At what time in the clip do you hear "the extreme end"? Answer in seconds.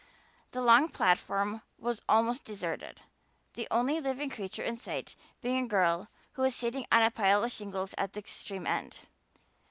8.13-9.01